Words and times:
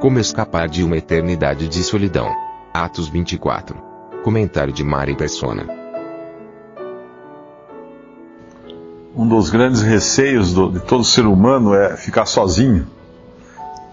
Como 0.00 0.18
escapar 0.18 0.68
de 0.68 0.82
uma 0.84 0.96
eternidade 0.96 1.68
de 1.68 1.82
solidão. 1.82 2.30
Atos 2.72 3.08
24. 3.08 3.76
Comentário 4.22 4.72
de 4.72 4.84
Mari 4.84 5.16
Persona. 5.16 5.66
Um 9.16 9.26
dos 9.26 9.50
grandes 9.50 9.82
receios 9.82 10.52
do- 10.52 10.70
de 10.70 10.80
todo 10.80 11.02
ser 11.02 11.26
humano 11.26 11.74
é 11.74 11.96
ficar 11.96 12.26
sozinho. 12.26 12.86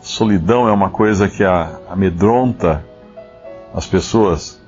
Solidão 0.02 0.68
é 0.68 0.72
uma 0.72 0.90
coisa 0.92 1.28
que 1.28 1.44
amedronta 1.90 2.86
as 3.74 3.88
pessoas. 3.88 4.60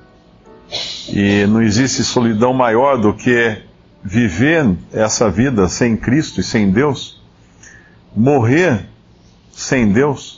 E 1.08 1.46
não 1.46 1.62
existe 1.62 2.02
solidão 2.02 2.52
maior 2.52 2.98
do 3.00 3.14
que 3.14 3.62
viver 4.02 4.76
essa 4.92 5.30
vida 5.30 5.68
sem 5.68 5.96
Cristo 5.96 6.40
e 6.40 6.44
sem 6.44 6.70
Deus. 6.70 7.22
Morrer 8.16 8.86
sem 9.52 9.92
Deus. 9.92 10.37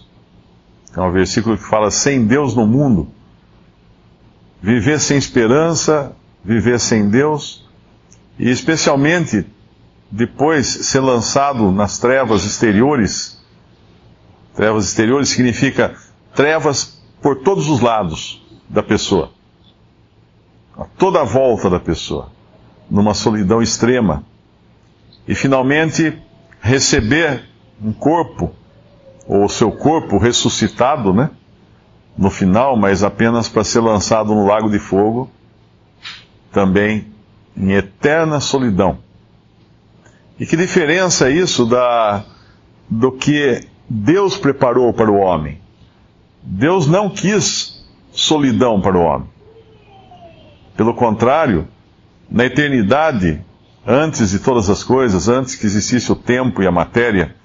É 0.96 1.00
um 1.00 1.12
versículo 1.12 1.56
que 1.56 1.64
fala 1.64 1.90
sem 1.90 2.26
Deus 2.26 2.54
no 2.54 2.66
mundo. 2.66 3.08
Viver 4.60 4.98
sem 5.00 5.16
esperança, 5.16 6.14
viver 6.44 6.78
sem 6.80 7.08
Deus, 7.08 7.68
e 8.38 8.50
especialmente 8.50 9.46
depois 10.10 10.66
ser 10.66 11.00
lançado 11.00 11.70
nas 11.70 11.98
trevas 11.98 12.44
exteriores. 12.44 13.40
Trevas 14.54 14.86
exteriores 14.86 15.28
significa 15.28 15.94
trevas 16.34 17.00
por 17.22 17.36
todos 17.42 17.68
os 17.68 17.80
lados 17.80 18.44
da 18.68 18.82
pessoa, 18.82 19.30
a 20.76 20.84
toda 20.84 21.20
a 21.20 21.24
volta 21.24 21.68
da 21.70 21.78
pessoa, 21.78 22.30
numa 22.90 23.14
solidão 23.14 23.62
extrema. 23.62 24.24
E 25.28 25.34
finalmente 25.34 26.20
receber 26.60 27.44
um 27.82 27.92
corpo, 27.92 28.52
ou 29.26 29.48
seu 29.48 29.70
corpo 29.70 30.18
ressuscitado, 30.18 31.12
né? 31.12 31.30
No 32.16 32.30
final, 32.30 32.76
mas 32.76 33.02
apenas 33.02 33.48
para 33.48 33.64
ser 33.64 33.80
lançado 33.80 34.34
no 34.34 34.46
lago 34.46 34.68
de 34.68 34.78
fogo, 34.78 35.30
também 36.52 37.06
em 37.56 37.72
eterna 37.72 38.40
solidão. 38.40 38.98
E 40.38 40.46
que 40.46 40.56
diferença 40.56 41.28
é 41.28 41.32
isso 41.32 41.66
da, 41.66 42.24
do 42.88 43.12
que 43.12 43.66
Deus 43.88 44.36
preparou 44.36 44.92
para 44.92 45.10
o 45.10 45.16
homem? 45.16 45.60
Deus 46.42 46.86
não 46.86 47.10
quis 47.10 47.84
solidão 48.12 48.80
para 48.80 48.96
o 48.96 49.02
homem. 49.02 49.28
Pelo 50.76 50.94
contrário, 50.94 51.68
na 52.30 52.46
eternidade, 52.46 53.44
antes 53.86 54.30
de 54.30 54.38
todas 54.38 54.70
as 54.70 54.82
coisas, 54.82 55.28
antes 55.28 55.54
que 55.54 55.66
existisse 55.66 56.10
o 56.10 56.16
tempo 56.16 56.62
e 56.62 56.66
a 56.66 56.72
matéria, 56.72 57.36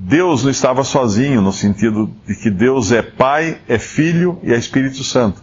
Deus 0.00 0.44
não 0.44 0.50
estava 0.50 0.84
sozinho, 0.84 1.42
no 1.42 1.52
sentido 1.52 2.08
de 2.24 2.36
que 2.36 2.48
Deus 2.50 2.92
é 2.92 3.02
Pai, 3.02 3.58
é 3.66 3.78
Filho 3.78 4.38
e 4.44 4.52
é 4.52 4.56
Espírito 4.56 5.02
Santo. 5.02 5.42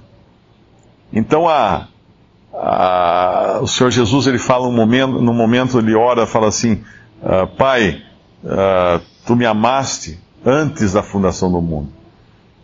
Então 1.12 1.48
a, 1.50 1.90
ah, 2.54 3.60
o 3.62 3.68
Senhor 3.68 3.92
Jesus 3.92 4.28
ele 4.28 4.38
fala 4.38 4.66
um 4.66 4.72
momento, 4.72 5.22
no 5.22 5.34
momento 5.34 5.78
ele 5.78 5.94
ora, 5.94 6.26
fala 6.26 6.48
assim: 6.48 6.82
ah, 7.22 7.46
Pai, 7.46 8.02
ah, 8.46 9.02
tu 9.26 9.36
me 9.36 9.46
amaste 9.46 10.18
antes 10.46 10.94
da 10.94 11.04
fundação 11.04 11.52
do 11.52 11.62
mundo. 11.62 11.90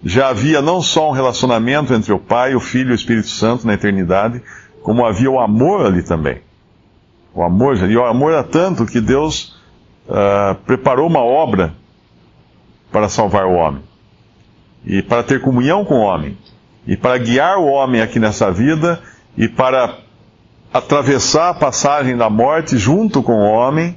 Já 0.02 0.30
havia 0.30 0.62
não 0.62 0.82
só 0.82 1.10
um 1.10 1.14
relacionamento 1.14 1.94
entre 1.94 2.14
o 2.14 2.20
Pai, 2.20 2.56
o 2.56 2.62
Filho 2.62 2.92
e 2.92 2.94
o 2.94 2.96
Espírito 2.96 3.28
Santo 3.28 3.68
na 3.68 3.74
eternidade, 3.74 4.42
como 4.82 5.06
havia 5.06 5.30
o 5.30 5.42
amor 5.42 5.86
ali 5.86 6.02
também. 6.04 6.42
O 7.36 7.44
amor, 7.44 7.76
e 7.78 7.98
o 7.98 8.06
amor 8.06 8.32
era 8.32 8.44
tanto 8.46 8.86
que 8.86 9.02
Deus 9.02 9.60
ah, 10.10 10.56
preparou 10.66 11.06
uma 11.06 11.20
obra 11.20 11.81
para 12.92 13.10
salvar 13.10 13.46
o 13.46 13.54
homem, 13.54 13.82
e 14.86 15.02
para 15.02 15.24
ter 15.24 15.42
comunhão 15.42 15.86
com 15.86 15.96
o 15.96 16.02
homem, 16.02 16.38
e 16.86 16.98
para 16.98 17.18
guiar 17.18 17.58
o 17.58 17.66
homem 17.66 18.02
aqui 18.02 18.20
nessa 18.20 18.52
vida. 18.52 19.02
E 19.38 19.48
para 19.48 19.98
atravessar 20.74 21.50
a 21.50 21.54
passagem 21.54 22.18
da 22.18 22.30
morte 22.30 22.78
junto 22.78 23.24
com 23.24 23.34
o 23.34 23.52
homem, 23.52 23.96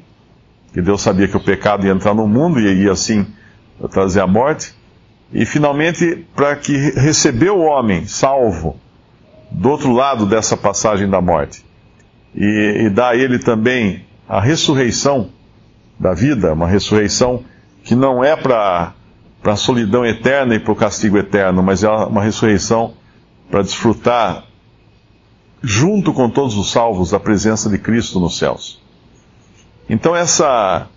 que 0.72 0.80
Deus 0.80 1.02
sabia 1.02 1.28
que 1.28 1.36
o 1.36 1.40
pecado 1.40 1.86
ia 1.86 1.92
entrar 1.92 2.14
no 2.14 2.26
mundo 2.26 2.60
e 2.60 2.82
ia 2.82 2.92
assim 2.92 3.26
trazer 3.90 4.20
a 4.20 4.26
morte, 4.26 4.74
e 5.32 5.44
finalmente 5.44 6.24
para 6.34 6.54
que 6.56 6.76
receber 6.92 7.50
o 7.50 7.60
homem 7.60 8.06
salvo 8.06 8.78
do 9.50 9.70
outro 9.70 9.92
lado 9.92 10.26
dessa 10.26 10.56
passagem 10.56 11.08
da 11.08 11.20
morte. 11.20 11.64
E, 12.34 12.88
e 12.88 13.00
a 13.00 13.14
ele 13.14 13.38
também 13.38 14.04
a 14.28 14.40
ressurreição 14.40 15.30
da 15.98 16.12
vida, 16.12 16.52
uma 16.52 16.66
ressurreição 16.66 17.44
que 17.84 17.94
não 17.94 18.24
é 18.24 18.34
para 18.34 18.94
a 19.44 19.56
solidão 19.56 20.04
eterna 20.04 20.54
e 20.54 20.58
para 20.58 20.72
o 20.72 20.76
castigo 20.76 21.18
eterno, 21.18 21.62
mas 21.62 21.84
é 21.84 21.88
uma 21.88 22.22
ressurreição 22.22 22.94
para 23.50 23.62
desfrutar 23.62 24.44
junto 25.62 26.12
com 26.12 26.28
todos 26.28 26.56
os 26.56 26.72
salvos, 26.72 27.12
a 27.14 27.20
presença 27.20 27.68
de 27.68 27.78
Cristo 27.78 28.18
nos 28.18 28.38
céus. 28.38 28.82
Então 29.88 30.16
essa 30.16 30.88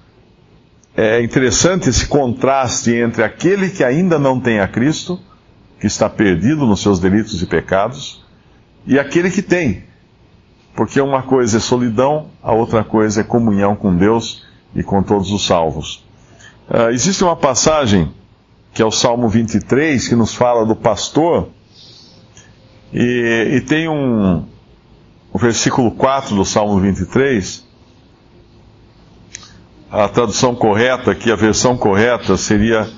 é 0.95 1.21
interessante 1.21 1.89
esse 1.89 2.07
contraste 2.07 2.95
entre 2.95 3.21
aquele 3.21 3.69
que 3.69 3.83
ainda 3.83 4.17
não 4.17 4.39
tem 4.39 4.61
a 4.61 4.67
Cristo, 4.67 5.19
que 5.79 5.87
está 5.87 6.09
perdido 6.09 6.65
nos 6.65 6.81
seus 6.81 6.99
delitos 6.99 7.41
e 7.41 7.45
pecados, 7.45 8.25
e 8.85 8.97
aquele 8.97 9.29
que 9.29 9.41
tem. 9.41 9.83
Porque 10.73 11.01
uma 11.01 11.21
coisa 11.21 11.57
é 11.57 11.59
solidão, 11.59 12.29
a 12.41 12.53
outra 12.53 12.83
coisa 12.83 13.21
é 13.21 13.23
comunhão 13.23 13.75
com 13.75 13.95
Deus 13.95 14.45
e 14.73 14.81
com 14.83 15.03
todos 15.03 15.31
os 15.31 15.45
salvos. 15.45 16.06
Uh, 16.69 16.89
existe 16.91 17.23
uma 17.23 17.35
passagem, 17.35 18.11
que 18.73 18.81
é 18.81 18.85
o 18.85 18.91
Salmo 18.91 19.29
23, 19.29 20.07
que 20.07 20.15
nos 20.15 20.33
fala 20.33 20.65
do 20.65 20.75
pastor, 20.75 21.49
e, 22.93 23.55
e 23.55 23.61
tem 23.61 23.87
um, 23.87 24.45
o 25.31 25.37
versículo 25.37 25.91
4 25.91 26.35
do 26.35 26.43
Salmo 26.43 26.79
23, 26.79 27.65
a 29.89 30.09
tradução 30.09 30.53
correta 30.53 31.11
aqui, 31.11 31.31
a 31.31 31.35
versão 31.35 31.77
correta 31.77 32.35
seria 32.35 32.89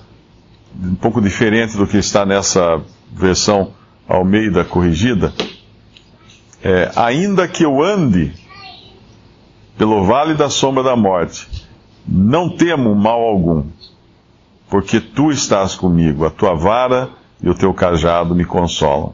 um 0.84 0.96
pouco 0.96 1.22
diferente 1.22 1.78
do 1.78 1.86
que 1.86 1.98
está 1.98 2.26
nessa 2.26 2.82
versão 3.12 3.74
Almeida 4.08 4.66
corrigida. 4.66 5.32
É, 6.64 6.92
ainda 6.96 7.48
que 7.48 7.64
eu 7.64 7.84
ande 7.84 8.34
pelo 9.78 10.04
vale 10.04 10.34
da 10.34 10.50
sombra 10.50 10.84
da 10.84 10.96
morte, 10.96 11.48
não 12.12 12.50
temo 12.50 12.96
mal 12.96 13.22
algum, 13.22 13.66
porque 14.68 15.00
tu 15.00 15.32
estás 15.32 15.76
comigo, 15.76 16.26
a 16.26 16.30
tua 16.32 16.56
vara 16.56 17.10
e 17.42 17.50
o 17.50 17.54
teu 17.54 17.74
cajado 17.74 18.34
me 18.34 18.46
consolam. 18.46 19.14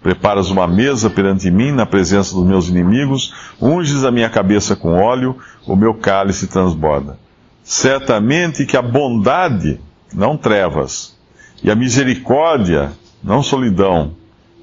Preparas 0.00 0.48
uma 0.48 0.66
mesa 0.66 1.10
perante 1.10 1.50
mim 1.50 1.72
na 1.72 1.84
presença 1.84 2.34
dos 2.34 2.46
meus 2.46 2.68
inimigos, 2.68 3.34
unges 3.60 4.04
a 4.04 4.10
minha 4.10 4.30
cabeça 4.30 4.76
com 4.76 4.94
óleo, 4.94 5.36
o 5.66 5.76
meu 5.76 5.94
cálice 5.94 6.46
transborda. 6.46 7.18
Certamente 7.62 8.64
que 8.64 8.76
a 8.76 8.82
bondade, 8.82 9.80
não 10.14 10.36
trevas, 10.36 11.18
e 11.62 11.70
a 11.70 11.74
misericórdia, 11.74 12.92
não 13.22 13.42
solidão, 13.42 14.12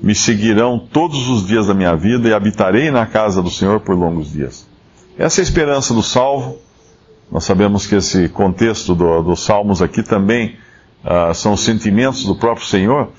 me 0.01 0.15
seguirão 0.15 0.79
todos 0.79 1.29
os 1.29 1.45
dias 1.45 1.67
da 1.67 1.73
minha 1.73 1.95
vida 1.95 2.29
e 2.29 2.33
habitarei 2.33 2.89
na 2.89 3.05
casa 3.05 3.41
do 3.41 3.49
Senhor 3.49 3.79
por 3.81 3.95
longos 3.95 4.31
dias. 4.31 4.67
Essa 5.17 5.41
é 5.41 5.43
a 5.43 5.43
esperança 5.43 5.93
do 5.93 6.01
salvo. 6.01 6.59
Nós 7.31 7.43
sabemos 7.43 7.85
que 7.85 7.95
esse 7.95 8.29
contexto 8.29 8.95
do, 8.95 9.21
dos 9.21 9.43
salmos 9.43 9.81
aqui 9.81 10.01
também 10.01 10.55
uh, 11.03 11.33
são 11.33 11.57
sentimentos 11.57 12.23
do 12.23 12.35
próprio 12.35 12.65
Senhor. 12.65 13.09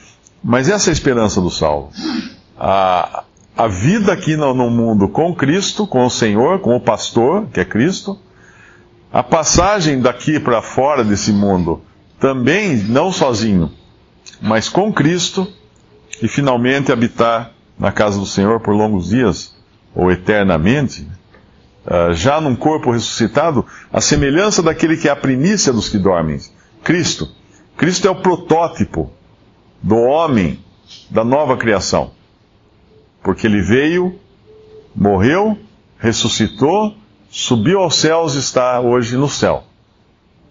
Mas 0.42 0.68
essa 0.68 0.88
é 0.88 0.90
a 0.90 0.92
esperança 0.92 1.40
do 1.40 1.50
salvo. 1.50 1.90
A, 2.58 3.24
a 3.56 3.68
vida 3.68 4.12
aqui 4.12 4.36
no, 4.36 4.54
no, 4.54 4.70
mundo 4.70 5.08
com 5.08 5.34
Cristo, 5.34 5.86
com 5.86 6.06
o 6.06 6.10
Senhor, 6.10 6.60
com 6.60 6.76
o 6.76 6.80
pastor, 6.80 7.46
que 7.52 7.60
é 7.60 7.64
Cristo. 7.64 8.18
A 9.12 9.22
passagem 9.22 10.00
daqui 10.00 10.38
para 10.38 10.62
fora 10.62 11.04
desse 11.04 11.32
mundo, 11.32 11.82
também 12.20 12.76
não 12.76 13.12
sozinho, 13.12 13.70
mas 14.40 14.68
com 14.68 14.92
Cristo. 14.92 15.46
E 16.20 16.26
finalmente 16.26 16.90
habitar 16.90 17.52
na 17.78 17.92
casa 17.92 18.18
do 18.18 18.26
Senhor 18.26 18.58
por 18.58 18.74
longos 18.74 19.10
dias, 19.10 19.54
ou 19.94 20.10
eternamente. 20.10 21.06
Uh, 21.86 22.12
já 22.14 22.40
num 22.40 22.56
corpo 22.56 22.90
ressuscitado, 22.90 23.64
a 23.92 24.00
semelhança 24.00 24.62
daquele 24.62 24.96
que 24.96 25.08
é 25.08 25.10
a 25.10 25.16
primícia 25.16 25.72
dos 25.72 25.88
que 25.88 25.98
dormem, 25.98 26.40
Cristo. 26.82 27.28
Cristo 27.76 28.08
é 28.08 28.10
o 28.10 28.20
protótipo 28.20 29.10
do 29.82 29.96
homem 29.96 30.58
da 31.10 31.24
nova 31.24 31.56
criação. 31.56 32.10
Porque 33.22 33.46
ele 33.46 33.60
veio, 33.60 34.18
morreu, 34.94 35.58
ressuscitou, 35.98 36.94
subiu 37.30 37.80
aos 37.80 37.96
céus 37.96 38.34
e 38.34 38.38
está 38.38 38.80
hoje 38.80 39.16
no 39.16 39.28
céu. 39.28 39.64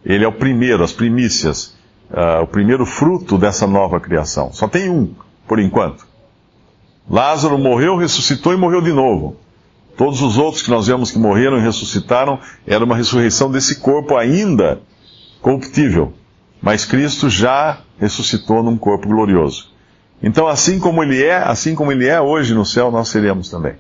Ele 0.06 0.24
é 0.24 0.28
o 0.28 0.32
primeiro, 0.32 0.84
as 0.84 0.94
primícias, 0.94 1.76
uh, 2.12 2.44
o 2.44 2.48
primeiro 2.48 2.86
fruto 2.86 3.38
dessa 3.38 3.68
nova 3.68 4.00
criação. 4.00 4.54
Só 4.54 4.68
tem 4.68 4.90
um, 4.90 5.14
por 5.48 5.60
enquanto. 5.60 6.08
Lázaro 7.10 7.58
morreu, 7.58 7.98
ressuscitou 7.98 8.54
e 8.54 8.58
morreu 8.58 8.82
de 8.82 8.92
novo. 8.92 9.38
Todos 9.98 10.22
os 10.22 10.38
outros 10.38 10.62
que 10.62 10.70
nós 10.70 10.86
vemos 10.86 11.10
que 11.10 11.18
morreram 11.18 11.58
e 11.58 11.62
ressuscitaram, 11.62 12.40
era 12.68 12.86
uma 12.86 12.96
ressurreição 12.96 13.50
desse 13.50 13.80
corpo 13.80 14.16
ainda 14.16 14.80
corruptível. 15.42 16.14
Mas 16.62 16.86
Cristo 16.86 17.28
já 17.32 17.80
ressuscitou 18.00 18.62
num 18.62 18.78
corpo 18.78 19.08
glorioso. 19.08 19.72
Então, 20.22 20.48
assim 20.48 20.80
como 20.80 21.02
ele 21.02 21.24
é, 21.24 21.38
assim 21.38 21.74
como 21.74 21.92
ele 21.92 22.08
é 22.08 22.22
hoje 22.22 22.54
no 22.54 22.64
céu, 22.64 22.92
nós 22.92 23.10
seremos 23.10 23.50
também. 23.50 23.74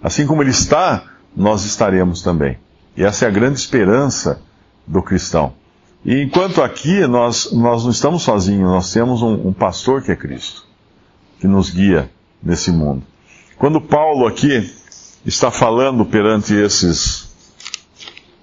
Assim 0.00 0.26
como 0.26 0.42
ele 0.42 0.50
está, 0.50 1.02
nós 1.34 1.64
estaremos 1.64 2.22
também. 2.22 2.56
E 2.96 3.04
essa 3.04 3.24
é 3.24 3.28
a 3.28 3.32
grande 3.32 3.58
esperança 3.58 4.40
do 4.86 5.02
cristão. 5.02 5.54
E 6.04 6.22
enquanto 6.22 6.62
aqui 6.62 7.04
nós, 7.08 7.50
nós 7.52 7.82
não 7.82 7.90
estamos 7.90 8.22
sozinhos, 8.22 8.70
nós 8.70 8.92
temos 8.92 9.22
um, 9.22 9.48
um 9.48 9.52
pastor 9.52 10.02
que 10.02 10.12
é 10.12 10.16
Cristo, 10.16 10.64
que 11.40 11.48
nos 11.48 11.70
guia 11.70 12.08
nesse 12.40 12.70
mundo. 12.70 13.02
Quando 13.56 13.80
Paulo 13.80 14.24
aqui 14.26 14.72
está 15.28 15.50
falando 15.50 16.06
perante 16.06 16.54
esses, 16.54 17.28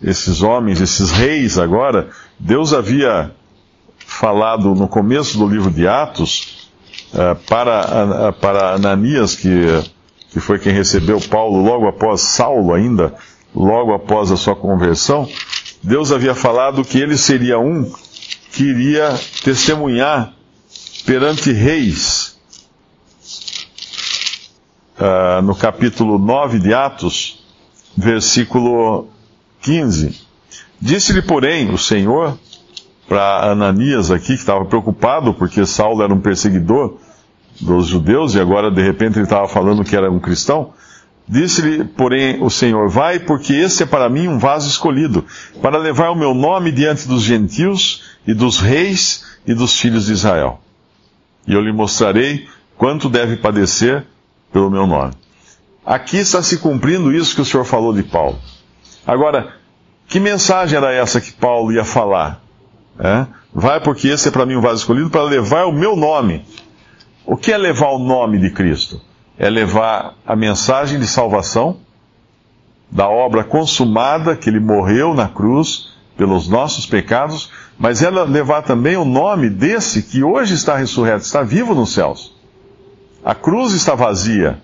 esses 0.01 0.43
homens, 0.43 0.79
esses 0.79 1.09
reis 1.09 1.57
agora, 1.57 2.09
Deus 2.39 2.73
havia 2.73 3.31
falado 3.97 4.75
no 4.75 4.87
começo 4.87 5.37
do 5.37 5.47
livro 5.47 5.71
de 5.71 5.87
Atos 5.87 6.69
uh, 7.11 7.35
para, 7.47 8.29
uh, 8.29 8.33
para 8.33 8.75
Ananias, 8.75 9.35
que, 9.35 9.83
que 10.31 10.39
foi 10.39 10.59
quem 10.59 10.73
recebeu 10.73 11.19
Paulo 11.19 11.63
logo 11.63 11.87
após 11.87 12.21
Saulo 12.21 12.71
ainda, 12.73 13.15
logo 13.53 13.93
após 13.93 14.31
a 14.31 14.37
sua 14.37 14.55
conversão, 14.55 15.27
Deus 15.81 16.11
havia 16.11 16.35
falado 16.35 16.83
que 16.83 16.99
ele 16.99 17.17
seria 17.17 17.57
um 17.57 17.91
que 18.51 18.63
iria 18.63 19.19
testemunhar 19.43 20.33
perante 21.03 21.51
reis. 21.51 22.34
Uh, 24.97 25.41
no 25.41 25.53
capítulo 25.53 26.17
9 26.17 26.59
de 26.59 26.73
Atos, 26.73 27.45
versículo 27.97 29.09
15. 29.61 30.25
Disse-lhe, 30.79 31.21
porém, 31.21 31.69
o 31.73 31.77
Senhor, 31.77 32.37
para 33.07 33.51
Ananias 33.51 34.09
aqui, 34.09 34.27
que 34.27 34.33
estava 34.33 34.63
preocupado 34.65 35.33
porque 35.33 35.65
Saulo 35.65 36.01
era 36.01 36.13
um 36.13 36.21
perseguidor 36.21 36.97
dos 37.59 37.87
judeus 37.87 38.35
e 38.35 38.39
agora 38.39 38.69
de 38.69 38.81
repente 38.81 39.17
ele 39.17 39.25
estava 39.25 39.47
falando 39.47 39.83
que 39.83 39.95
era 39.95 40.11
um 40.11 40.19
cristão. 40.19 40.73
Disse-lhe, 41.27 41.83
porém, 41.83 42.41
o 42.43 42.49
Senhor: 42.49 42.87
Vai, 42.87 43.19
porque 43.19 43.53
esse 43.53 43.83
é 43.83 43.85
para 43.85 44.07
mim 44.09 44.27
um 44.27 44.37
vaso 44.37 44.67
escolhido, 44.67 45.25
para 45.61 45.77
levar 45.77 46.11
o 46.11 46.15
meu 46.15 46.33
nome 46.33 46.71
diante 46.71 47.07
dos 47.07 47.23
gentios 47.23 48.03
e 48.27 48.33
dos 48.33 48.59
reis 48.59 49.25
e 49.45 49.53
dos 49.53 49.79
filhos 49.79 50.05
de 50.05 50.13
Israel. 50.13 50.61
E 51.47 51.53
eu 51.53 51.61
lhe 51.61 51.71
mostrarei 51.71 52.47
quanto 52.77 53.09
deve 53.09 53.37
padecer 53.37 54.05
pelo 54.51 54.69
meu 54.69 54.87
nome. 54.87 55.13
Aqui 55.85 56.17
está 56.17 56.41
se 56.41 56.57
cumprindo 56.57 57.13
isso 57.13 57.35
que 57.35 57.41
o 57.41 57.45
Senhor 57.45 57.63
falou 57.63 57.93
de 57.93 58.03
Paulo. 58.03 58.39
Agora, 59.05 59.53
que 60.07 60.19
mensagem 60.19 60.77
era 60.77 60.91
essa 60.93 61.21
que 61.21 61.31
Paulo 61.31 61.71
ia 61.71 61.83
falar? 61.83 62.41
É? 62.99 63.27
Vai, 63.53 63.79
porque 63.79 64.07
esse 64.07 64.29
é 64.29 64.31
para 64.31 64.45
mim 64.45 64.55
um 64.55 64.61
vaso 64.61 64.81
escolhido, 64.81 65.09
para 65.09 65.23
levar 65.23 65.65
o 65.65 65.71
meu 65.71 65.95
nome. 65.95 66.45
O 67.25 67.37
que 67.37 67.51
é 67.51 67.57
levar 67.57 67.89
o 67.89 67.99
nome 67.99 68.39
de 68.39 68.49
Cristo? 68.51 69.01
é 69.37 69.49
levar 69.49 70.15
a 70.25 70.35
mensagem 70.35 70.99
de 70.99 71.07
salvação 71.07 71.77
da 72.89 73.09
obra 73.09 73.43
consumada, 73.43 74.35
que 74.35 74.49
ele 74.49 74.59
morreu 74.59 75.13
na 75.13 75.27
cruz 75.27 75.93
pelos 76.15 76.47
nossos 76.47 76.85
pecados, 76.85 77.51
mas 77.77 78.01
é 78.01 78.09
levar 78.09 78.61
também 78.61 78.95
o 78.95 79.03
nome 79.03 79.49
desse 79.49 80.03
que 80.03 80.23
hoje 80.23 80.53
está 80.53 80.77
ressurreto, 80.77 81.25
está 81.25 81.41
vivo 81.41 81.75
nos 81.75 81.93
céus. 81.93 82.33
A 83.25 83.33
cruz 83.33 83.73
está 83.73 83.95
vazia, 83.95 84.61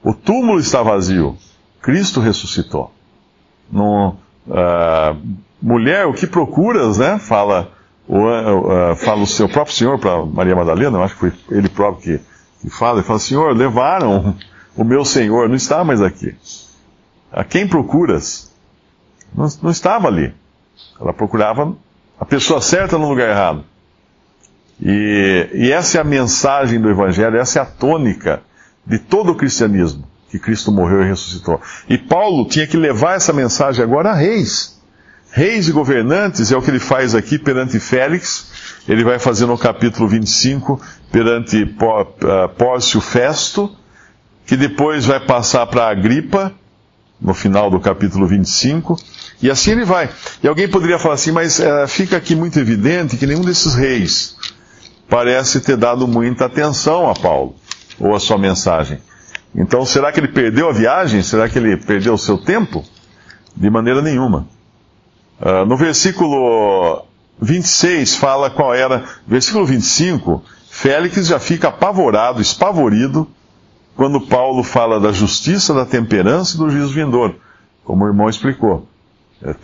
o 0.00 0.14
túmulo 0.14 0.60
está 0.60 0.80
vazio, 0.80 1.36
Cristo 1.82 2.20
ressuscitou. 2.20 2.92
No, 3.70 4.14
uh, 4.46 5.20
mulher, 5.60 6.06
o 6.06 6.14
que 6.14 6.24
procuras, 6.24 6.98
né? 6.98 7.18
Fala 7.18 7.72
o, 8.06 8.18
uh, 8.20 8.94
fala 8.94 9.22
o 9.22 9.26
seu 9.26 9.48
próprio 9.48 9.74
Senhor 9.74 9.98
para 9.98 10.24
Maria 10.24 10.54
Madalena, 10.54 10.98
eu 10.98 11.02
acho 11.02 11.14
que 11.14 11.30
foi 11.30 11.32
ele 11.50 11.68
próprio 11.68 12.20
que 12.20 12.24
e 12.64 12.70
fala, 12.70 13.00
e 13.00 13.02
fala, 13.02 13.18
Senhor, 13.18 13.56
levaram 13.56 14.36
o 14.76 14.84
meu 14.84 15.04
Senhor, 15.04 15.48
não 15.48 15.56
está 15.56 15.84
mais 15.84 16.00
aqui. 16.00 16.34
A 17.32 17.44
quem 17.44 17.66
procuras? 17.66 18.52
Não, 19.34 19.46
não 19.62 19.70
estava 19.70 20.08
ali. 20.08 20.32
Ela 21.00 21.12
procurava 21.12 21.76
a 22.18 22.24
pessoa 22.24 22.60
certa 22.60 22.96
no 22.98 23.08
lugar 23.08 23.28
errado. 23.28 23.64
E, 24.80 25.48
e, 25.54 25.72
essa 25.72 25.98
é 25.98 26.00
a 26.00 26.04
mensagem 26.04 26.80
do 26.80 26.90
Evangelho, 26.90 27.38
essa 27.38 27.58
é 27.58 27.62
a 27.62 27.66
tônica 27.66 28.42
de 28.86 28.98
todo 28.98 29.32
o 29.32 29.34
cristianismo, 29.34 30.04
que 30.30 30.38
Cristo 30.38 30.70
morreu 30.70 31.02
e 31.02 31.08
ressuscitou. 31.08 31.60
E 31.88 31.96
Paulo 31.96 32.46
tinha 32.46 32.66
que 32.66 32.76
levar 32.76 33.16
essa 33.16 33.32
mensagem 33.32 33.82
agora 33.82 34.10
a 34.10 34.14
reis. 34.14 34.76
Reis 35.30 35.68
e 35.68 35.72
governantes 35.72 36.52
é 36.52 36.56
o 36.56 36.62
que 36.62 36.70
ele 36.70 36.78
faz 36.78 37.14
aqui 37.14 37.38
perante 37.38 37.78
Félix, 37.80 38.82
ele 38.88 39.02
vai 39.02 39.18
fazer 39.18 39.46
no 39.46 39.58
capítulo 39.58 40.08
25 40.08 40.80
perante 41.10 41.62
eh, 41.62 42.48
Pórcio 42.56 43.00
Festo, 43.00 43.74
que 44.46 44.56
depois 44.56 45.04
vai 45.04 45.20
passar 45.20 45.66
para 45.66 45.88
Agripa, 45.88 46.52
no 47.20 47.34
final 47.34 47.70
do 47.70 47.80
capítulo 47.80 48.26
25, 48.26 48.96
e 49.42 49.50
assim 49.50 49.72
ele 49.72 49.84
vai. 49.84 50.08
E 50.42 50.48
alguém 50.48 50.68
poderia 50.68 50.98
falar 50.98 51.14
assim, 51.14 51.32
mas 51.32 51.58
é, 51.58 51.86
fica 51.86 52.16
aqui 52.16 52.34
muito 52.34 52.58
evidente 52.58 53.16
que 53.16 53.26
nenhum 53.26 53.40
desses 53.40 53.74
reis 53.74 54.36
parece 55.08 55.60
ter 55.60 55.76
dado 55.76 56.06
muita 56.06 56.46
atenção 56.46 57.10
a 57.10 57.14
Paulo, 57.14 57.54
ou 57.98 58.14
a 58.14 58.20
sua 58.20 58.38
mensagem. 58.38 58.98
Então, 59.54 59.86
será 59.86 60.12
que 60.12 60.20
ele 60.20 60.28
perdeu 60.28 60.68
a 60.68 60.72
viagem? 60.72 61.22
Será 61.22 61.48
que 61.48 61.58
ele 61.58 61.76
perdeu 61.76 62.14
o 62.14 62.18
seu 62.18 62.36
tempo? 62.36 62.84
De 63.56 63.70
maneira 63.70 64.02
nenhuma. 64.02 64.46
Uh, 65.40 65.64
no 65.66 65.76
versículo 65.76 67.04
26 67.40 68.16
fala 68.16 68.50
qual 68.50 68.74
era. 68.74 69.04
Versículo 69.26 69.64
25 69.64 70.42
Félix 70.76 71.26
já 71.26 71.38
fica 71.38 71.68
apavorado, 71.68 72.42
espavorido, 72.42 73.26
quando 73.96 74.20
Paulo 74.20 74.62
fala 74.62 75.00
da 75.00 75.10
justiça, 75.10 75.72
da 75.72 75.86
temperança 75.86 76.54
e 76.54 76.58
do 76.58 76.68
juízo 76.68 76.92
vindouro, 76.92 77.36
como 77.82 78.04
o 78.04 78.06
irmão 78.06 78.28
explicou. 78.28 78.86
É, 79.42 79.54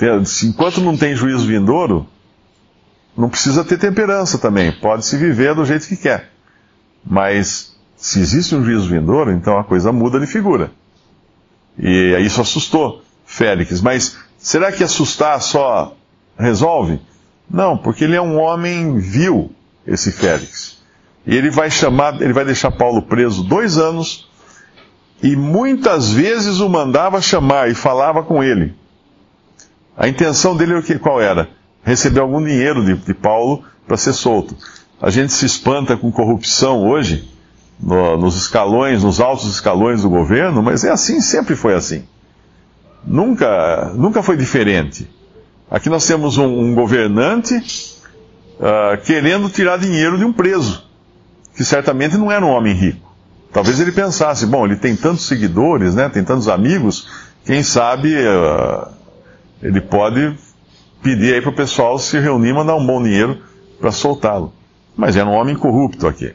enquanto 0.46 0.80
não 0.80 0.96
tem 0.96 1.14
juízo 1.14 1.46
vindouro, 1.46 2.06
não 3.16 3.28
precisa 3.28 3.64
ter 3.64 3.78
temperança 3.78 4.38
também, 4.38 4.72
pode-se 4.72 5.16
viver 5.16 5.54
do 5.54 5.64
jeito 5.64 5.86
que 5.86 5.96
quer. 5.96 6.30
Mas, 7.04 7.76
se 7.96 8.20
existe 8.20 8.54
um 8.54 8.64
juízo 8.64 8.88
vindouro, 8.88 9.32
então 9.32 9.58
a 9.58 9.64
coisa 9.64 9.92
muda 9.92 10.18
de 10.18 10.26
figura. 10.26 10.70
E 11.78 12.16
isso 12.20 12.40
assustou 12.40 13.02
Félix. 13.24 13.80
Mas 13.80 14.16
será 14.38 14.70
que 14.70 14.84
assustar 14.84 15.40
só 15.40 15.96
resolve? 16.38 17.00
Não, 17.50 17.76
porque 17.76 18.04
ele 18.04 18.16
é 18.16 18.22
um 18.22 18.38
homem 18.38 18.98
vil, 18.98 19.52
esse 19.86 20.12
Félix. 20.12 20.78
E 21.26 21.36
ele 21.36 21.50
vai 21.50 21.70
chamar, 21.70 22.20
ele 22.20 22.32
vai 22.32 22.44
deixar 22.44 22.70
Paulo 22.70 23.02
preso 23.02 23.42
dois 23.42 23.78
anos 23.78 24.28
e 25.22 25.36
muitas 25.36 26.10
vezes 26.10 26.58
o 26.58 26.68
mandava 26.68 27.20
chamar 27.20 27.70
e 27.70 27.74
falava 27.74 28.22
com 28.22 28.42
ele. 28.42 28.74
A 29.96 30.08
intenção 30.08 30.56
dele 30.56 30.82
qual 30.98 31.20
era? 31.20 31.48
Receber 31.82 32.20
algum 32.20 32.42
dinheiro 32.42 32.84
de, 32.84 32.94
de 32.94 33.14
Paulo 33.14 33.64
para 33.86 33.96
ser 33.96 34.12
solto. 34.12 34.56
A 35.00 35.10
gente 35.10 35.32
se 35.32 35.44
espanta 35.44 35.96
com 35.96 36.12
corrupção 36.12 36.88
hoje, 36.88 37.28
no, 37.80 38.16
nos 38.16 38.36
escalões, 38.36 39.02
nos 39.02 39.20
altos 39.20 39.52
escalões 39.52 40.02
do 40.02 40.08
governo, 40.08 40.62
mas 40.62 40.84
é 40.84 40.90
assim, 40.90 41.20
sempre 41.20 41.56
foi 41.56 41.74
assim. 41.74 42.04
Nunca, 43.04 43.92
nunca 43.94 44.22
foi 44.22 44.36
diferente. 44.36 45.08
Aqui 45.68 45.88
nós 45.88 46.06
temos 46.06 46.38
um, 46.38 46.46
um 46.46 46.74
governante 46.74 47.56
uh, 48.60 49.00
querendo 49.04 49.48
tirar 49.48 49.78
dinheiro 49.78 50.16
de 50.16 50.24
um 50.24 50.32
preso 50.32 50.92
que 51.54 51.64
certamente 51.64 52.16
não 52.16 52.30
era 52.30 52.44
um 52.44 52.50
homem 52.50 52.74
rico. 52.74 53.12
Talvez 53.52 53.78
ele 53.80 53.92
pensasse, 53.92 54.46
bom, 54.46 54.64
ele 54.64 54.76
tem 54.76 54.96
tantos 54.96 55.26
seguidores, 55.26 55.94
né, 55.94 56.08
tem 56.08 56.24
tantos 56.24 56.48
amigos, 56.48 57.08
quem 57.44 57.62
sabe 57.62 58.14
uh, 58.16 58.88
ele 59.62 59.80
pode 59.80 60.34
pedir 61.02 61.34
aí 61.34 61.40
para 61.40 61.50
o 61.50 61.54
pessoal 61.54 61.98
se 61.98 62.18
reunir 62.18 62.52
mandar 62.52 62.76
um 62.76 62.86
bom 62.86 63.02
dinheiro 63.02 63.38
para 63.80 63.90
soltá-lo. 63.90 64.52
Mas 64.96 65.16
era 65.16 65.28
um 65.28 65.34
homem 65.34 65.56
corrupto 65.56 66.06
aqui. 66.06 66.32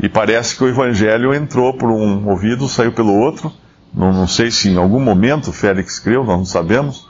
E 0.00 0.08
parece 0.08 0.56
que 0.56 0.64
o 0.64 0.68
evangelho 0.68 1.34
entrou 1.34 1.74
por 1.74 1.90
um 1.90 2.28
ouvido, 2.28 2.68
saiu 2.68 2.92
pelo 2.92 3.14
outro, 3.14 3.52
Não, 3.94 4.12
não 4.12 4.28
sei 4.28 4.50
se 4.50 4.68
em 4.68 4.76
algum 4.76 5.00
momento 5.00 5.52
Félix 5.52 5.98
creu, 5.98 6.22
nós 6.24 6.36
não 6.36 6.44
sabemos, 6.44 7.08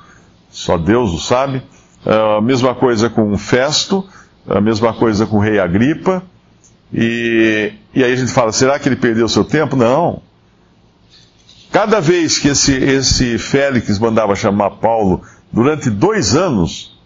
só 0.51 0.79
Deus 0.79 1.13
o 1.13 1.19
sabe. 1.19 1.63
A 2.05 2.41
mesma 2.41 2.75
coisa 2.75 3.11
com 3.11 3.37
Festo, 3.37 4.07
a 4.49 4.61
mesma 4.61 4.95
coisa 4.95 5.27
com 5.27 5.39
o 5.39 5.41
rei 5.41 5.59
Agripa. 5.59 6.23
E, 6.93 7.73
e 7.93 8.05
aí 8.05 8.13
a 8.13 8.17
gente 8.17 8.33
fala, 8.33 8.53
será 8.53 8.79
que 8.79 8.89
ele 8.89 8.95
perdeu 8.95 9.29
seu 9.29 9.43
tempo? 9.43 9.75
Não. 9.75 10.23
Cada 11.73 12.01
vez 12.01 12.39
que 12.39 12.49
esse, 12.49 12.73
esse 12.73 13.37
Félix 13.39 13.99
mandava 13.99 14.37
chamar 14.37 14.71
Paulo, 14.71 15.23
durante 15.53 15.91
dois 15.91 16.35
anos, 16.35 16.99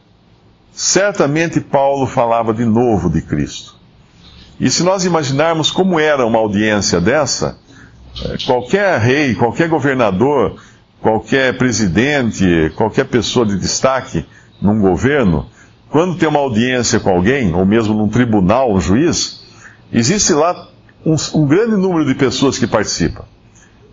certamente 0.72 1.60
Paulo 1.60 2.06
falava 2.06 2.52
de 2.54 2.64
novo 2.64 3.10
de 3.10 3.22
Cristo. 3.22 3.74
E 4.58 4.70
se 4.70 4.82
nós 4.82 5.04
imaginarmos 5.04 5.70
como 5.70 5.98
era 5.98 6.26
uma 6.26 6.38
audiência 6.38 7.00
dessa, 7.00 7.58
eh, 8.24 8.36
qualquer 8.44 8.98
rei, 8.98 9.34
qualquer 9.34 9.68
governador, 9.68 10.56
qualquer 11.00 11.56
presidente, 11.56 12.70
qualquer 12.76 13.04
pessoa 13.04 13.46
de 13.46 13.58
destaque 13.58 14.26
num 14.60 14.80
governo, 14.80 15.46
quando 15.88 16.16
tem 16.16 16.28
uma 16.28 16.38
audiência 16.38 17.00
com 17.00 17.10
alguém, 17.10 17.54
ou 17.54 17.64
mesmo 17.64 17.94
num 17.94 18.08
tribunal, 18.08 18.72
um 18.72 18.80
juiz, 18.80 19.42
existe 19.92 20.32
lá 20.32 20.68
um, 21.04 21.16
um 21.34 21.46
grande 21.46 21.76
número 21.76 22.04
de 22.04 22.14
pessoas 22.14 22.58
que 22.58 22.66
participam. 22.66 23.24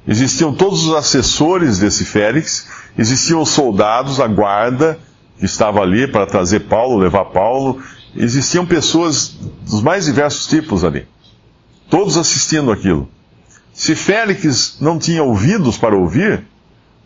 Existiam 0.07 0.53
todos 0.53 0.85
os 0.85 0.93
assessores 0.93 1.79
desse 1.79 2.05
Félix, 2.05 2.67
existiam 2.97 3.41
os 3.41 3.49
soldados, 3.49 4.19
a 4.19 4.27
guarda, 4.27 4.97
que 5.37 5.45
estava 5.45 5.81
ali 5.81 6.07
para 6.07 6.25
trazer 6.25 6.61
Paulo, 6.61 6.97
levar 6.97 7.25
Paulo, 7.25 7.81
existiam 8.15 8.65
pessoas 8.65 9.37
dos 9.65 9.81
mais 9.81 10.05
diversos 10.05 10.47
tipos 10.47 10.83
ali, 10.83 11.07
todos 11.89 12.17
assistindo 12.17 12.71
aquilo. 12.71 13.09
Se 13.71 13.95
Félix 13.95 14.77
não 14.81 14.97
tinha 14.97 15.23
ouvidos 15.23 15.77
para 15.77 15.95
ouvir, 15.95 16.43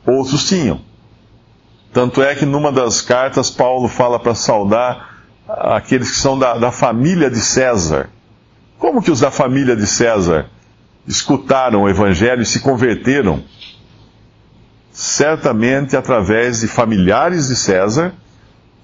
outros 0.06 0.48
tinham. 0.48 0.80
Tanto 1.94 2.24
é 2.24 2.34
que 2.34 2.46
numa 2.46 2.72
das 2.72 3.02
cartas 3.02 3.50
Paulo 3.50 3.90
fala 3.90 4.18
para 4.18 4.34
saudar 4.34 5.12
aqueles 5.48 6.10
que 6.12 6.18
são 6.18 6.40
da, 6.40 6.58
da 6.58 6.72
família 6.72 7.30
de 7.30 7.40
César. 7.40 8.10
Como 8.80 9.02
que 9.02 9.12
os 9.12 9.20
da 9.20 9.30
família 9.30 9.76
de 9.76 9.86
César 9.86 10.50
escutaram 11.06 11.84
o 11.84 11.90
evangelho 11.90 12.42
e 12.42 12.46
se 12.46 12.62
converteram? 12.62 13.44
Certamente 15.02 15.98
através 15.98 16.62
de 16.62 16.68
familiares 16.68 17.48
de 17.48 17.56
César 17.56 18.14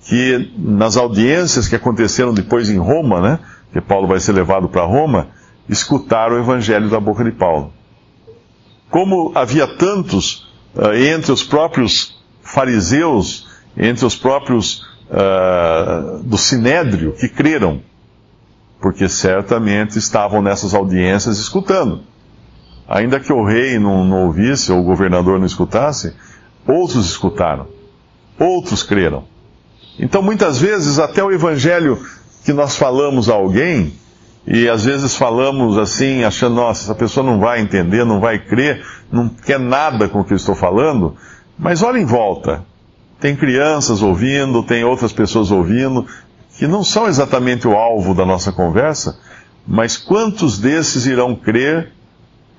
que 0.04 0.52
nas 0.58 0.98
audiências 0.98 1.68
que 1.68 1.76
aconteceram 1.76 2.34
depois 2.34 2.72
em 2.72 2.78
Roma, 2.80 3.22
né, 3.22 3.40
que 3.72 3.80
Paulo 3.80 4.08
vai 4.08 4.20
ser 4.20 4.32
levado 4.32 4.68
para 4.68 4.84
Roma, 4.84 5.28
escutaram 5.70 6.36
o 6.36 6.40
evangelho 6.40 6.90
da 6.90 7.00
boca 7.00 7.24
de 7.24 7.32
Paulo. 7.32 7.72
Como 8.90 9.32
havia 9.36 9.68
tantos 9.68 10.52
uh, 10.74 10.92
entre 10.92 11.32
os 11.32 11.44
próprios 11.44 12.20
fariseus, 12.42 13.48
entre 13.78 14.04
os 14.04 14.16
próprios 14.16 14.88
uh, 15.12 16.24
do 16.24 16.36
sinédrio 16.36 17.12
que 17.12 17.30
creram, 17.30 17.80
porque 18.82 19.08
certamente 19.08 20.00
estavam 20.00 20.42
nessas 20.42 20.74
audiências 20.74 21.38
escutando. 21.38 22.02
Ainda 22.88 23.20
que 23.20 23.34
o 23.34 23.44
rei 23.44 23.78
não, 23.78 24.06
não 24.06 24.26
ouvisse 24.28 24.72
ou 24.72 24.80
o 24.80 24.84
governador 24.84 25.38
não 25.38 25.46
escutasse, 25.46 26.14
outros 26.66 27.06
escutaram, 27.06 27.68
outros 28.40 28.82
creram. 28.82 29.26
Então, 30.00 30.22
muitas 30.22 30.60
vezes, 30.60 31.00
até 31.00 31.24
o 31.24 31.32
evangelho 31.32 32.00
que 32.46 32.54
nós 32.54 32.78
falamos 32.78 33.30
a 33.30 33.34
alguém, 33.34 33.94
e 34.46 34.70
às 34.70 34.86
vezes 34.86 35.16
falamos 35.16 35.78
assim, 35.78 36.24
achando, 36.24 36.56
nossa, 36.56 36.86
essa 36.86 36.96
pessoa 36.96 37.26
não 37.26 37.40
vai 37.40 37.60
entender, 37.60 38.06
não 38.06 38.22
vai 38.22 38.40
crer, 38.40 38.86
não 39.12 39.28
quer 39.28 39.60
nada 39.60 40.08
com 40.08 40.22
o 40.22 40.24
que 40.24 40.32
eu 40.32 40.38
estou 40.38 40.56
falando, 40.56 41.16
mas 41.60 41.82
olha 41.82 41.98
em 41.98 42.06
volta. 42.06 42.64
Tem 43.20 43.36
crianças 43.36 44.02
ouvindo, 44.02 44.64
tem 44.64 44.86
outras 44.86 45.12
pessoas 45.12 45.52
ouvindo, 45.52 46.06
que 46.58 46.68
não 46.68 46.84
são 46.84 47.08
exatamente 47.08 47.68
o 47.68 47.74
alvo 47.74 48.14
da 48.14 48.26
nossa 48.26 48.54
conversa, 48.54 49.20
mas 49.68 49.98
quantos 49.98 50.58
desses 50.58 51.06
irão 51.06 51.36
crer 51.36 51.92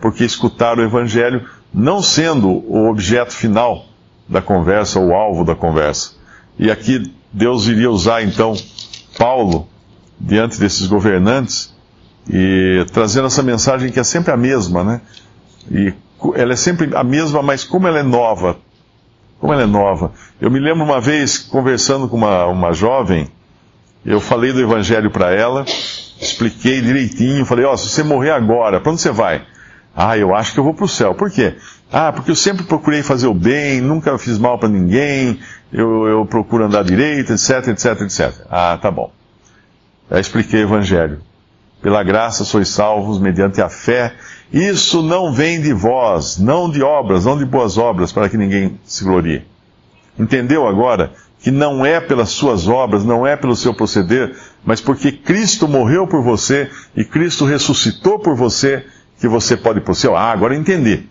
porque 0.01 0.25
escutaram 0.25 0.83
o 0.83 0.87
Evangelho, 0.87 1.47
não 1.73 2.03
sendo 2.03 2.49
o 2.49 2.89
objeto 2.89 3.33
final 3.33 3.87
da 4.29 4.41
conversa, 4.41 4.99
o 4.99 5.15
alvo 5.15 5.45
da 5.45 5.55
conversa? 5.55 6.13
E 6.59 6.71
aqui 6.71 7.13
Deus 7.33 7.67
iria 7.67 7.91
usar 7.91 8.23
então 8.23 8.55
Paulo 9.17 9.69
diante 10.19 10.59
desses 10.59 10.87
governantes 10.87 11.75
e 12.29 12.85
trazendo 12.93 13.27
essa 13.27 13.43
mensagem 13.43 13.91
que 13.91 14.01
é 14.01 14.05
sempre 14.05 14.33
a 14.33 14.37
mesma, 14.37 14.85
né? 14.85 15.01
E 15.71 15.93
ela 16.35 16.53
é 16.53 16.57
sempre 16.57 16.95
a 16.95 17.05
mesma, 17.05 17.43
mas 17.43 17.65
como 17.65 17.87
ela 17.87 18.01
é 18.01 18.03
nova, 18.03 18.59
como 19.39 19.53
ela 19.53 19.63
é 19.63 19.67
nova. 19.67 20.13
Eu 20.41 20.51
me 20.51 20.59
lembro 20.59 20.85
uma 20.85 21.01
vez 21.01 21.39
conversando 21.39 22.09
com 22.09 22.17
uma, 22.17 22.47
uma 22.47 22.73
jovem, 22.73 23.29
eu 24.05 24.21
falei 24.21 24.53
do 24.53 24.61
evangelho 24.61 25.11
para 25.11 25.33
ela, 25.33 25.65
expliquei 26.21 26.81
direitinho, 26.81 27.45
falei, 27.47 27.65
ó, 27.65 27.73
oh, 27.73 27.77
se 27.77 27.89
você 27.89 28.03
morrer 28.03 28.31
agora, 28.31 28.81
para 28.81 28.93
onde 28.93 29.01
você 29.01 29.11
vai? 29.11 29.43
Ah, 29.95 30.17
eu 30.17 30.35
acho 30.35 30.53
que 30.53 30.61
eu 30.61 30.65
vou 30.65 30.75
para 30.75 30.85
o 30.85 30.89
céu. 30.89 31.15
Por 31.15 31.31
quê? 31.31 31.57
Ah, 31.93 32.13
porque 32.13 32.31
eu 32.31 32.37
sempre 32.37 32.65
procurei 32.65 33.03
fazer 33.03 33.27
o 33.27 33.35
bem, 33.35 33.81
nunca 33.81 34.17
fiz 34.19 34.39
mal 34.39 34.59
para 34.59 34.69
ninguém, 34.69 35.41
eu, 35.73 36.07
eu, 36.07 36.27
procuro 36.27 36.65
andar 36.65 36.85
direito, 36.85 37.33
etc, 37.33 37.69
etc, 37.69 38.01
etc. 38.03 38.47
Ah, 38.51 38.79
tá 38.81 38.91
bom. 38.91 39.11
Já 40.11 40.21
expliquei 40.21 40.61
o 40.61 40.65
Evangelho. 40.65 41.21
Pela 41.81 42.03
graça 42.03 42.45
sois 42.45 42.69
salvos 42.69 43.19
mediante 43.19 43.61
a 43.61 43.69
fé. 43.69 44.15
Isso 44.53 45.03
não 45.03 45.33
vem 45.33 45.61
de 45.61 45.73
vós, 45.73 46.39
não 46.39 46.71
de 46.71 46.83
obras, 46.83 47.25
não 47.25 47.39
de 47.39 47.45
boas 47.45 47.79
obras, 47.79 48.13
para 48.13 48.29
que 48.29 48.37
ninguém 48.37 48.79
se 48.85 49.05
glorie. 49.05 49.45
Entendeu 50.19 50.67
agora 50.67 51.13
que 51.41 51.51
não 51.51 51.87
é 51.87 52.01
pelas 52.01 52.31
suas 52.31 52.67
obras, 52.67 53.05
não 53.05 53.27
é 53.27 53.37
pelo 53.37 53.55
seu 53.55 53.73
proceder, 53.73 54.35
mas 54.65 54.81
porque 54.81 55.13
Cristo 55.13 55.69
morreu 55.69 56.07
por 56.07 56.23
você 56.23 56.69
e 56.97 57.05
Cristo 57.05 57.45
ressuscitou 57.45 58.19
por 58.19 58.35
você, 58.35 58.85
que 59.19 59.29
você 59.29 59.57
pode 59.57 59.79
ir 59.79 59.83
para 59.83 59.93
o 59.93 59.95
céu? 59.95 60.17
Ah, 60.17 60.31
agora 60.31 60.55
entendi. 60.55 61.07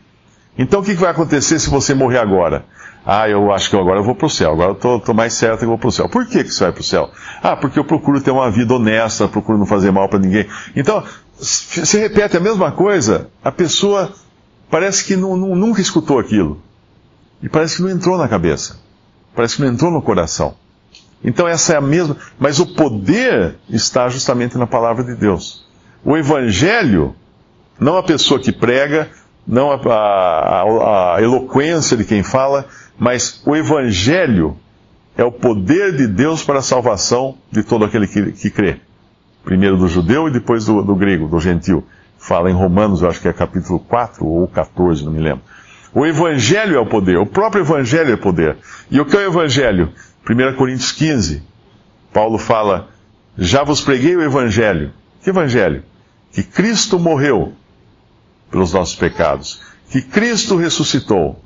Então 0.58 0.80
o 0.80 0.84
que 0.84 0.94
vai 0.94 1.12
acontecer 1.12 1.60
se 1.60 1.70
você 1.70 1.94
morrer 1.94 2.18
agora? 2.18 2.66
Ah, 3.06 3.30
eu 3.30 3.54
acho 3.54 3.70
que 3.70 3.76
agora 3.78 4.00
eu 4.00 4.04
vou 4.04 4.16
para 4.16 4.26
o 4.26 4.30
céu, 4.30 4.52
agora 4.52 4.76
eu 4.84 4.98
estou 4.98 5.16
mais 5.16 5.34
certo 5.34 5.60
que 5.60 5.66
eu 5.66 5.70
vou 5.70 5.78
para 5.78 5.88
o 5.88 5.92
céu. 5.92 6.10
Por 6.10 6.26
que, 6.26 6.44
que 6.44 6.50
você 6.50 6.66
vai 6.66 6.74
para 6.74 6.82
o 6.82 6.84
céu? 6.84 7.10
Ah, 7.42 7.56
porque 7.56 7.80
eu 7.80 7.86
procuro 7.86 8.20
ter 8.20 8.32
uma 8.32 8.52
vida 8.52 8.74
honesta, 8.74 9.28
procuro 9.28 9.58
não 9.58 9.66
fazer 9.66 9.92
mal 9.92 10.10
para 10.10 10.20
ninguém. 10.20 10.46
Então, 10.76 11.04
se 11.40 11.98
repete 12.00 12.36
a 12.36 12.40
mesma 12.40 12.72
coisa, 12.72 13.30
a 13.44 13.52
pessoa 13.52 14.12
parece 14.70 15.06
que 15.06 15.16
não, 15.16 15.38
não, 15.38 15.56
nunca 15.56 15.80
escutou 15.80 16.20
aquilo. 16.20 16.62
E 17.42 17.48
parece 17.48 17.78
que 17.78 17.84
não 17.84 17.90
entrou 17.90 18.18
na 18.18 18.28
cabeça. 18.28 18.78
Parece 19.36 19.56
que 19.56 19.62
não 19.62 19.70
entrou 19.70 19.92
no 19.92 20.02
coração. 20.02 20.56
Então 21.24 21.48
essa 21.48 21.74
é 21.74 21.78
a 21.78 21.82
mesma, 21.82 22.18
mas 22.40 22.60
o 22.60 22.66
poder 22.66 23.56
está 23.70 24.10
justamente 24.10 24.58
na 24.58 24.68
palavra 24.68 25.04
de 25.04 25.16
Deus. 25.16 25.66
O 26.04 26.16
evangelho, 26.16 27.16
não 27.80 27.98
a 27.98 28.04
pessoa 28.04 28.40
que 28.40 28.52
prega, 28.52 29.10
não 29.48 29.72
a, 29.72 29.76
a, 29.76 31.16
a 31.16 31.22
eloquência 31.22 31.96
de 31.96 32.04
quem 32.04 32.24
fala, 32.24 32.66
mas 32.98 33.42
o 33.46 33.56
Evangelho 33.56 34.58
é 35.16 35.24
o 35.24 35.32
poder 35.32 35.96
de 35.96 36.08
Deus 36.08 36.44
para 36.44 36.60
a 36.60 36.62
salvação 36.62 37.38
de 37.52 37.64
todo 37.64 37.86
aquele 37.86 38.08
que, 38.08 38.32
que 38.34 38.50
crê. 38.50 38.78
Primeiro 39.44 39.78
do 39.78 39.88
judeu 39.88 40.28
e 40.28 40.32
depois 40.32 40.66
do, 40.66 40.84
do 40.84 40.96
grego, 40.96 41.28
do 41.28 41.40
gentil. 41.40 41.84
Fala 42.18 42.50
em 42.50 42.54
Romanos, 42.54 43.02
eu 43.02 43.10
acho 43.10 43.22
que 43.22 43.28
é 43.28 43.34
capítulo 43.34 43.80
4 43.80 44.26
ou 44.26 44.48
14, 44.48 45.06
não 45.06 45.12
me 45.12 45.20
lembro. 45.20 45.42
O 45.94 46.06
Evangelho 46.06 46.76
é 46.76 46.80
o 46.80 46.86
poder, 46.86 47.18
o 47.18 47.26
próprio 47.26 47.62
Evangelho 47.62 48.12
é 48.12 48.16
o 48.16 48.18
poder. 48.18 48.58
E 48.92 49.00
o 49.00 49.06
que 49.06 49.16
é 49.16 49.20
o 49.20 49.32
Evangelho? 49.32 49.92
1 50.30 50.56
Coríntios 50.56 50.92
15, 50.92 51.42
Paulo 52.12 52.38
fala: 52.38 52.90
Já 53.38 53.64
vos 53.64 53.82
preguei 53.82 54.16
o 54.16 54.22
Evangelho. 54.22 54.92
Que 55.24 55.30
Evangelho? 55.30 55.84
Que 56.32 56.44
Cristo 56.44 57.00
morreu 57.00 57.54
pelos 58.50 58.74
nossos 58.74 58.96
pecados, 58.96 59.62
que 59.90 60.02
Cristo 60.02 60.56
ressuscitou 60.56 61.42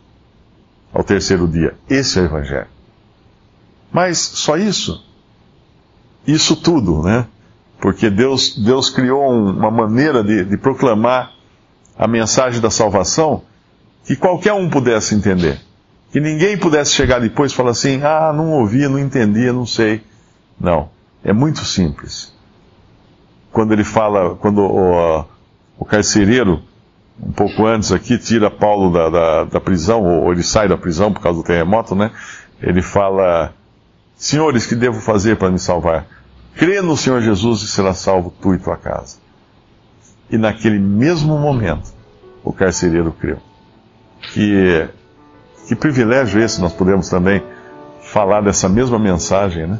ao 0.94 1.04
terceiro 1.04 1.48
dia. 1.48 1.76
Esse 1.90 2.20
é 2.20 2.24
o 2.24 2.26
Evangelho. 2.26 2.68
Mas 3.92 4.18
só 4.18 4.58
isso? 4.58 5.04
Isso 6.26 6.56
tudo, 6.56 7.04
né? 7.04 7.28
Porque 7.80 8.10
Deus, 8.10 8.56
Deus 8.58 8.90
criou 8.90 9.30
uma 9.32 9.72
maneira 9.72 10.24
de, 10.24 10.46
de 10.46 10.58
proclamar 10.58 11.32
a 11.98 12.08
mensagem 12.08 12.62
da 12.62 12.70
salvação 12.70 13.44
que 14.06 14.16
qualquer 14.16 14.54
um 14.54 14.70
pudesse 14.70 15.16
entender. 15.16 15.60
Que 16.12 16.20
ninguém 16.20 16.58
pudesse 16.58 16.92
chegar 16.92 17.20
depois 17.20 17.52
e 17.52 17.56
falar 17.56 17.72
assim: 17.72 18.02
ah, 18.04 18.32
não 18.34 18.52
ouvi, 18.52 18.88
não 18.88 19.00
entendi, 19.00 19.52
não 19.52 19.66
sei. 19.66 20.04
Não. 20.60 20.90
É 21.24 21.34
muito 21.34 21.64
simples. 21.64 22.34
Quando 23.52 23.74
ele 23.74 23.84
fala, 23.84 24.36
quando 24.36 24.62
o, 24.62 25.26
o 25.78 25.86
carcereiro 25.86 26.62
um 27.24 27.32
pouco 27.32 27.66
antes 27.66 27.92
aqui, 27.92 28.18
tira 28.18 28.50
Paulo 28.50 28.92
da, 28.92 29.10
da, 29.10 29.44
da 29.44 29.62
prisão, 29.62 30.04
ou, 30.04 30.32
ele 30.32 30.42
sai 30.42 30.68
da 30.68 30.78
prisão 30.78 31.14
por 31.14 31.22
causa 31.22 31.40
do 31.40 31.46
terremoto, 31.46 31.94
né? 31.94 32.12
Ele 32.62 32.82
fala: 32.82 33.54
Senhores, 34.16 34.66
que 34.66 34.76
devo 34.76 35.00
fazer 35.00 35.38
para 35.38 35.52
me 35.52 35.60
salvar? 35.60 36.08
Crê 36.56 36.82
no 36.82 36.98
Senhor 36.98 37.22
Jesus 37.22 37.62
e 37.62 37.68
será 37.68 37.94
salvo 37.94 38.34
tu 38.42 38.54
e 38.54 38.58
tua 38.58 38.76
casa. 38.76 39.18
E 40.30 40.38
naquele 40.38 40.80
mesmo 40.80 41.38
momento, 41.38 41.94
o 42.44 42.52
carcereiro 42.52 43.12
creu. 43.12 43.38
Que, 44.34 44.88
que 45.68 45.76
privilégio 45.76 46.42
esse 46.42 46.60
nós 46.60 46.74
podemos 46.74 47.10
também 47.10 47.44
falar 48.02 48.42
dessa 48.42 48.68
mesma 48.68 48.98
mensagem, 48.98 49.68
né? 49.68 49.80